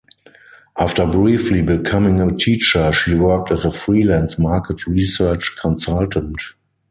After 0.79 1.05
briefly 1.05 1.61
becoming 1.61 2.19
a 2.21 2.35
teacher, 2.35 2.91
she 2.91 3.13
worked 3.13 3.51
as 3.51 3.65
a 3.65 3.71
freelance 3.71 4.39
market 4.39 4.87
research 4.87 5.55
consultant. 5.61 6.39